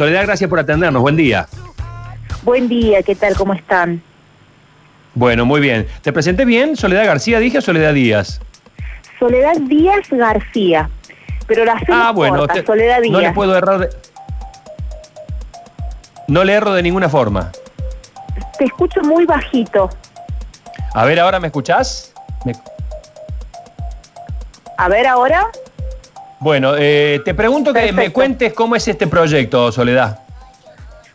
[0.00, 1.02] Soledad, gracias por atendernos.
[1.02, 1.46] Buen día.
[2.42, 3.34] Buen día, ¿qué tal?
[3.36, 4.02] ¿Cómo están?
[5.14, 5.86] Bueno, muy bien.
[6.00, 6.74] ¿Te presenté bien?
[6.74, 8.40] ¿Soledad García dije o Soledad Díaz?
[9.18, 10.88] Soledad Díaz García.
[11.46, 13.12] Pero la Ah, bueno, te- Soledad Díaz.
[13.12, 13.78] no le puedo errar.
[13.80, 13.90] de-
[16.28, 17.52] No le erro de ninguna forma.
[18.56, 19.90] Te escucho muy bajito.
[20.94, 22.14] A ver, ¿ahora me escuchás?
[22.46, 22.54] Me-
[24.78, 25.46] A ver ahora.
[26.40, 30.20] Bueno, eh, te pregunto que me cuentes cómo es este proyecto, Soledad.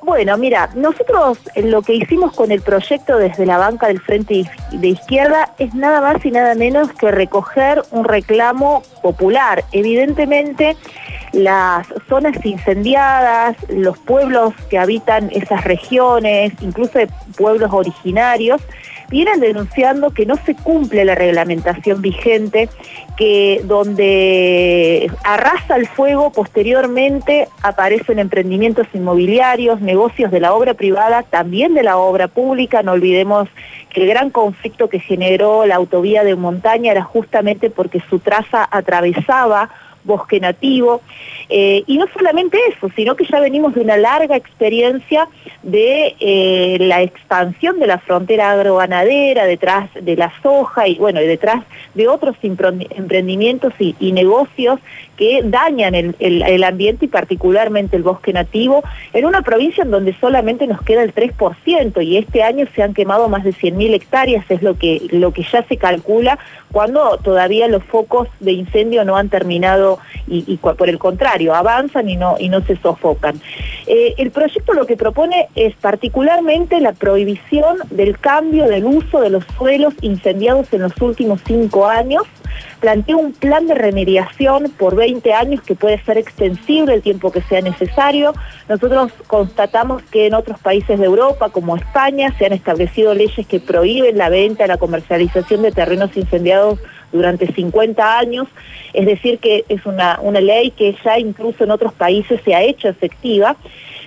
[0.00, 4.50] Bueno, mira, nosotros eh, lo que hicimos con el proyecto desde la banca del Frente
[4.72, 9.62] de Izquierda es nada más y nada menos que recoger un reclamo popular.
[9.72, 10.74] Evidentemente,
[11.32, 16.98] las zonas incendiadas, los pueblos que habitan esas regiones, incluso
[17.36, 18.62] pueblos originarios,
[19.10, 22.68] vienen denunciando que no se cumple la reglamentación vigente,
[23.16, 31.74] que donde arrasa el fuego posteriormente aparecen emprendimientos inmobiliarios, negocios de la obra privada, también
[31.74, 33.48] de la obra pública, no olvidemos
[33.90, 38.66] que el gran conflicto que generó la autovía de montaña era justamente porque su traza
[38.70, 39.70] atravesaba
[40.04, 41.02] bosque nativo.
[41.48, 45.28] Eh, y no solamente eso, sino que ya venimos de una larga experiencia
[45.62, 51.26] de eh, la expansión de la frontera agroganadera detrás de la soja y bueno, y
[51.26, 51.62] detrás
[51.94, 54.78] de otros emprendimientos y, negocios
[55.16, 59.90] que dañan el, el- el ambiente y particularmente el bosque nativo en una provincia en
[59.90, 63.94] donde solamente nos queda el 3% y este año se han quemado más de 100.000
[63.94, 66.38] hectáreas, es lo que, lo que ya se calcula
[66.72, 69.89] cuando todavía los focos de incendio no han terminado
[70.26, 73.40] y, por el contrario, avanzan y no, y no se sofocan.
[73.86, 79.30] Eh, el proyecto lo que propone es particularmente la prohibición del cambio del uso de
[79.30, 82.24] los suelos incendiados en los últimos cinco años,
[82.80, 87.42] plantea un plan de remediación por 20 años que puede ser extensible el tiempo que
[87.42, 88.32] sea necesario.
[88.68, 93.60] Nosotros constatamos que en otros países de Europa, como España, se han establecido leyes que
[93.60, 96.78] prohíben la venta, la comercialización de terrenos incendiados
[97.12, 98.46] durante 50 años,
[98.92, 102.62] es decir, que es una, una ley que ya incluso en otros países se ha
[102.62, 103.56] hecho efectiva.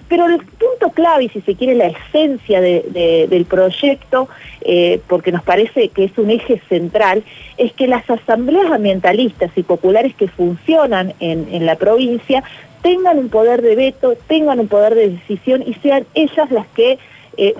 [0.10, 4.28] Pero el punto clave, y si se quiere la esencia de- de- del proyecto,
[4.62, 7.24] eh, porque nos parece que es un eje central,
[7.58, 12.44] es que las asambleas ambientalistas y populares que funcionan en, la provincia
[12.84, 17.00] tengan un poder de veto, tengan un poder de decisión y sean ellas las que
[17.38, 17.56] eh,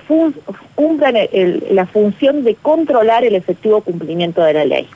[0.76, 1.14] cumplan
[1.70, 4.86] la función de controlar el efectivo cumplimiento de la ley.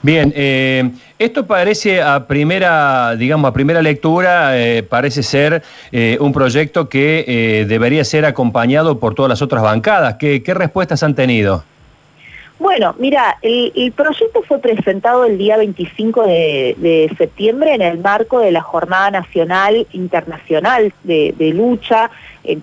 [0.00, 6.32] Bien, eh, esto parece a primera, digamos, a primera lectura, eh, parece ser eh, un
[6.32, 10.14] proyecto que eh, debería ser acompañado por todas las otras bancadas.
[10.14, 11.64] ¿Qué, qué respuestas han tenido?
[12.58, 18.40] Bueno, mira, el, el proyecto fue presentado el día 25 de, septiembre en el marco
[18.40, 22.10] de la Jornada Nacional Internacional de, Lucha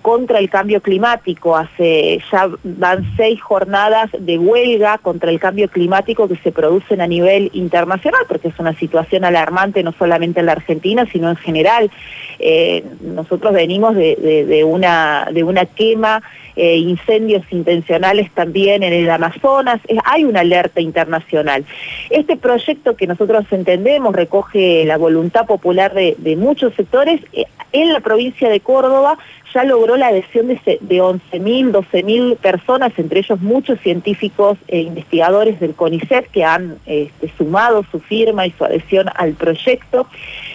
[0.02, 1.56] contra del cambio climático.
[1.56, 7.06] Hace ya van seis jornadas de huelga contra el cambio climático que se producen a
[7.06, 11.90] nivel internacional, porque es una situación alarmante no solamente en la Argentina, sino en general.
[12.38, 16.22] Eh, nosotros venimos de, de una quema,
[16.56, 21.64] eh, incendios intencionales también en el Amazonas, hay una alerta internacional.
[22.10, 27.92] Este proyecto que nosotros entendemos recoge la voluntad popular de, de muchos sectores, eh, en
[27.92, 29.18] la provincia de Córdoba
[29.56, 35.58] ya logró la adhesión de, de 11.000, 12.000 personas, entre ellos muchos científicos e investigadores
[35.60, 40.06] del CONICET que han este, sumado su firma y su adhesión al proyecto.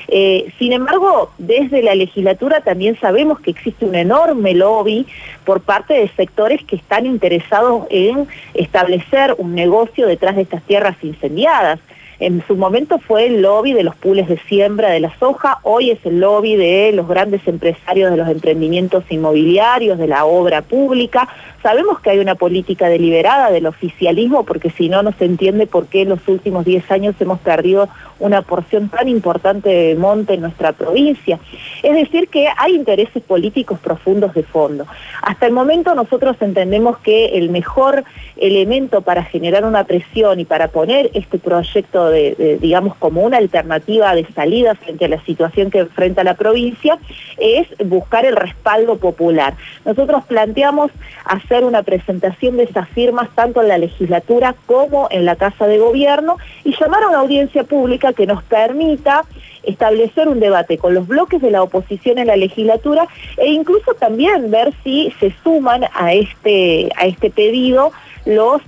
[0.07, 5.07] Eh, sin embargo, desde la legislatura también sabemos que existe un enorme lobby
[5.45, 10.95] por parte de sectores que están interesados en establecer un negocio detrás de estas tierras
[11.01, 11.79] incendiadas.
[12.21, 15.89] En su momento fue el lobby de los pules de siembra de la soja, hoy
[15.89, 21.27] es el lobby de los grandes empresarios de los emprendimientos inmobiliarios, de la obra pública.
[21.63, 25.87] Sabemos que hay una política deliberada del oficialismo, porque si no, no se entiende por
[25.87, 27.89] qué en los últimos 10 años hemos perdido
[28.19, 31.39] una porción tan importante de monte en nuestra provincia.
[31.81, 34.85] Es decir, que hay intereses políticos profundos de fondo.
[35.23, 38.03] Hasta el momento nosotros entendemos que el mejor
[38.37, 44.25] elemento para generar una presión y para poner este proyecto, digamos, como una alternativa de
[44.34, 46.97] salida frente a la situación que enfrenta la provincia,
[47.37, 49.55] es buscar el respaldo popular.
[49.85, 50.91] Nosotros planteamos
[51.25, 55.78] hacer una presentación de esas firmas tanto en la legislatura como en la Casa de
[55.78, 59.23] Gobierno y llamar a una audiencia pública que nos permita
[59.63, 64.49] establecer un debate con los bloques de la oposición en la legislatura e incluso también
[64.49, 67.91] ver si se suman a este, a este pedido
[68.26, 68.62] los,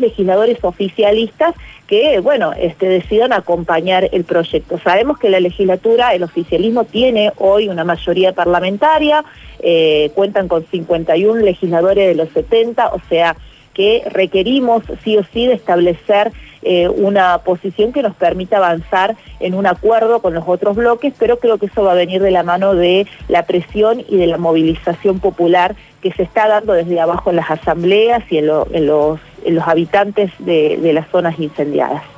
[0.00, 1.54] legisladores oficialistas
[1.86, 4.78] que, bueno, este, decidan acompañar el proyecto.
[4.78, 9.24] Sabemos que la legislatura, el oficialismo tiene hoy una mayoría parlamentaria,
[9.60, 13.36] eh, cuentan con 51 legisladores de los 70, o sea
[13.76, 16.32] que requerimos sí o sí de establecer
[16.62, 21.38] eh, una posición que nos permita avanzar en un acuerdo con los otros bloques, pero
[21.38, 24.38] creo que eso va a venir de la mano de la presión y de la
[24.38, 29.20] movilización popular que se está dando desde abajo en las asambleas y en, los,
[29.62, 32.15] habitantes de las zonas incendiadas.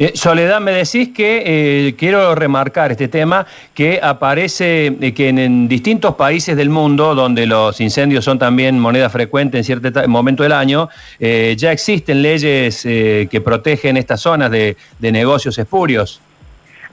[0.00, 5.66] Eh, Soledad, me decís que eh, quiero remarcar este tema que aparece eh, que en,
[5.66, 10.52] distintos países del mundo donde los incendios son también moneda frecuente en cierto momento del
[10.52, 16.20] año, ya existen leyes que protegen estas zonas de negocios espurios.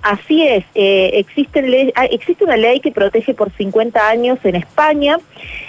[0.06, 5.18] Así es, eh, existe, ah, existe una ley que protege por 50 años en España.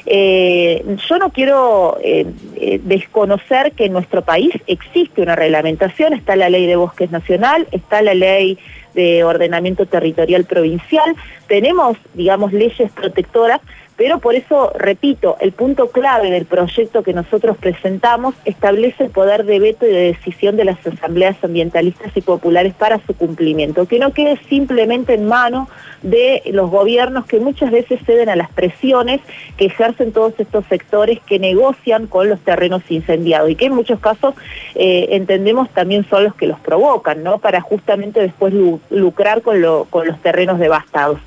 [0.05, 2.27] Eh, yo no quiero eh,
[2.83, 8.03] desconocer que en nuestro país existe una reglamentación, está la ley de bosques nacional, está
[8.03, 8.59] la ley
[8.93, 11.17] de ordenamiento territorial provincial,
[11.49, 13.62] tenemos, digamos, leyes protectoras,
[13.96, 19.44] pero por eso, repito, el punto clave del proyecto que nosotros presentamos establece el poder
[19.44, 23.98] de veto y de decisión de las asambleas ambientalistas y populares para su cumplimiento, que
[23.98, 25.69] no quede simplemente en mano
[26.02, 29.20] de los gobiernos que muchas veces ceden a las presiones
[29.56, 34.00] que ejercen todos estos sectores que negocian con los terrenos incendiados y que en muchos
[34.00, 34.34] casos
[34.75, 37.38] eh, entendemos también son los que los provocan, ¿no?
[37.38, 38.52] Para justamente después
[38.90, 39.87] lucrar con, los
[40.22, 41.20] terrenos devastados.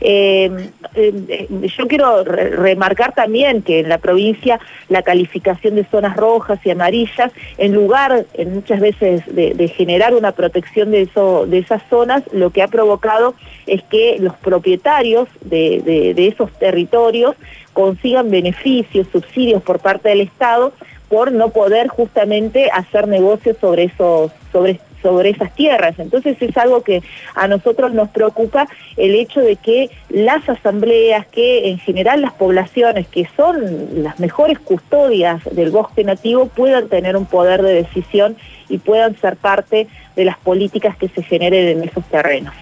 [0.00, 0.50] Eh,
[0.94, 1.46] eh,
[1.76, 4.58] yo quiero remarcar también que en la provincia
[4.88, 10.32] la calificación de zonas rojas y amarillas, en lugar en muchas veces de, generar una
[10.32, 13.34] protección de, eso, de esas zonas, lo que ha provocado
[13.66, 17.34] es que los propietarios de, esos territorios
[17.72, 20.72] consigan beneficios, subsidios por parte del Estado
[21.08, 25.96] por no poder justamente hacer negocios sobre esos, sobre sobre esas tierras.
[26.00, 27.00] Entonces es algo que
[27.36, 33.06] a nosotros nos preocupa el hecho de que las asambleas, que en general las poblaciones
[33.06, 38.36] que son las mejores custodias del bosque nativo puedan tener un poder de decisión
[38.68, 39.86] y puedan ser parte
[40.16, 42.54] de las políticas que se generen en esos terrenos.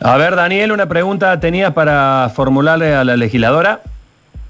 [0.00, 3.80] A ver, Daniel, una pregunta tenía para formularle a la legisladora.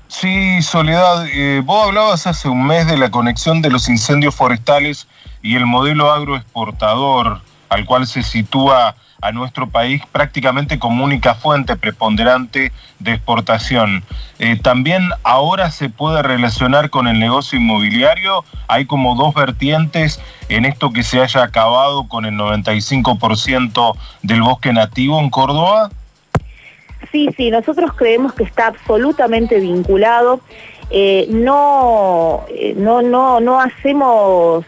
[0.08, 5.08] Sí, Soledad, eh, vos hablabas hace un mes de la conexión de los incendios forestales
[5.42, 11.76] y el modelo agroexportador al cual se sitúa a nuestro país prácticamente como única fuente
[11.76, 14.04] preponderante de exportación.
[14.38, 18.44] Eh, también ahora se puede relacionar con el negocio inmobiliario.
[18.68, 24.72] Hay como dos vertientes en esto que se haya acabado con el 95% del bosque
[24.72, 25.90] nativo en Córdoba.
[27.12, 30.40] Sí, sí, nosotros creemos que está absolutamente vinculado.
[30.90, 34.64] Eh, no, eh, no, no, no hacemos,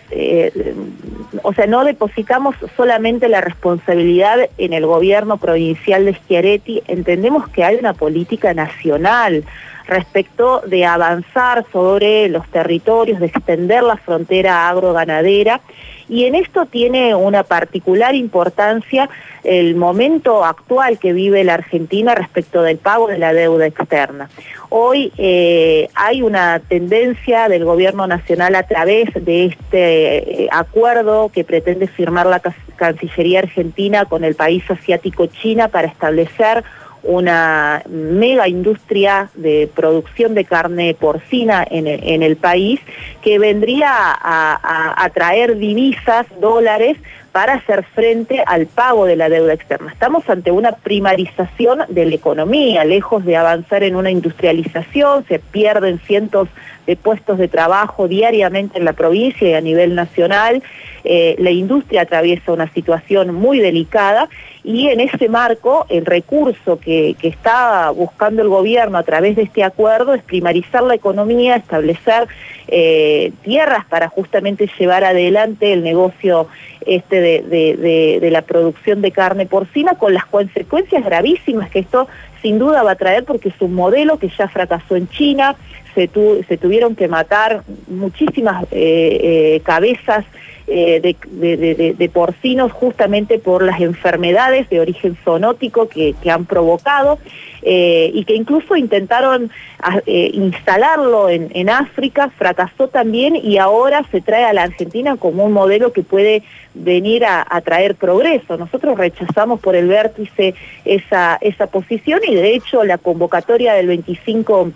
[1.42, 7.64] o sea, no depositamos solamente la responsabilidad en el gobierno provincial de Schiaretti, entendemos que
[7.64, 9.44] hay una política nacional
[9.88, 15.60] respecto de avanzar sobre los territorios, de extender la frontera agroganadera
[16.08, 19.10] y en esto tiene una particular importancia
[19.44, 24.28] el momento actual que vive la Argentina respecto del pago de la deuda externa.
[24.70, 31.44] Hoy eh, hay una tendencia del gobierno nacional a través de este eh, acuerdo que
[31.44, 32.42] pretende firmar la
[32.76, 36.64] Cancillería Argentina con el país asiático China para establecer
[37.02, 42.80] una mega industria de producción de carne porcina en el, país
[43.22, 46.96] que vendría a, traer divisas, dólares,
[47.32, 49.92] para hacer frente al pago de la deuda externa.
[49.92, 56.00] Estamos ante una primarización de la economía, lejos de avanzar en una industrialización, se pierden
[56.00, 56.48] cientos
[56.86, 60.62] de puestos de trabajo diariamente en la provincia y a nivel nacional.
[61.04, 64.28] Eh, la industria atraviesa una situación muy delicada
[64.68, 69.64] y en ese marco el recurso que, está buscando el gobierno a través de este
[69.64, 72.28] acuerdo es primarizar la economía, establecer
[72.66, 76.48] eh, tierras para justamente llevar adelante el negocio
[76.84, 82.06] este de, la producción de carne porcina con las consecuencias gravísimas que esto
[82.42, 85.56] sin duda va a traer porque es un modelo que ya fracasó en China,
[85.94, 86.10] se,
[86.46, 90.26] se tuvieron que matar muchísimas eh, eh, cabezas
[90.68, 97.18] eh, de, porcinos justamente por las enfermedades de origen zoonótico que, han provocado
[97.62, 104.52] y que incluso intentaron ah, instalarlo en, África, fracasó también y ahora se trae a
[104.52, 106.42] la Argentina como un modelo que puede
[106.74, 108.56] venir a, traer progreso.
[108.56, 114.72] Nosotros rechazamos por el vértice esa, esa posición y de hecho la convocatoria del 25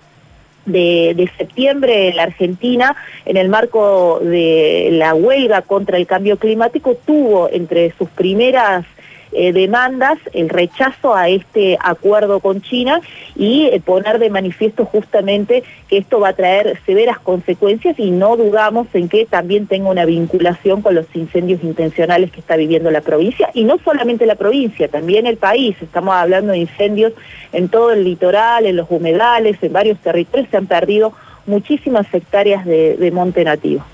[0.67, 6.97] de, septiembre en la Argentina, en el marco de la huelga contra el cambio climático,
[7.07, 8.85] tuvo entre sus primeras
[9.33, 13.01] eh, demandas el rechazo a este acuerdo con China
[13.35, 18.37] y eh, poner de manifiesto justamente que esto va a traer severas consecuencias y no
[18.37, 23.01] dudamos en que también tenga una vinculación con los incendios intencionales que está viviendo la
[23.01, 25.77] provincia y no solamente la provincia, también el país.
[25.81, 27.13] Estamos hablando de incendios
[27.53, 31.13] en todo el litoral, en los humedales, en varios territorios se han perdido
[31.47, 33.85] muchísimas hectáreas de, monte nativo.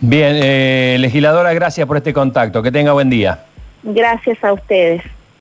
[0.00, 2.62] Bien, eh, legisladora, gracias por este contacto.
[2.62, 3.45] Que tenga buen día.
[3.86, 5.02] Gracias a ustedes.